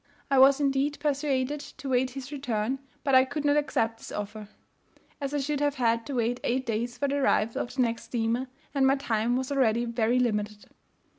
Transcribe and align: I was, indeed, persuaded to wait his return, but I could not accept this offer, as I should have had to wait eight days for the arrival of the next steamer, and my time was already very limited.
I 0.31 0.39
was, 0.39 0.59
indeed, 0.59 0.97
persuaded 0.99 1.59
to 1.59 1.89
wait 1.89 2.09
his 2.17 2.31
return, 2.31 2.79
but 3.03 3.13
I 3.13 3.23
could 3.23 3.45
not 3.45 3.55
accept 3.55 3.99
this 3.99 4.11
offer, 4.11 4.47
as 5.21 5.31
I 5.31 5.37
should 5.37 5.59
have 5.59 5.75
had 5.75 6.07
to 6.07 6.15
wait 6.15 6.39
eight 6.43 6.65
days 6.65 6.97
for 6.97 7.07
the 7.07 7.17
arrival 7.17 7.61
of 7.61 7.75
the 7.75 7.83
next 7.83 8.05
steamer, 8.05 8.47
and 8.73 8.87
my 8.87 8.95
time 8.95 9.35
was 9.35 9.51
already 9.51 9.85
very 9.85 10.17
limited. 10.17 10.65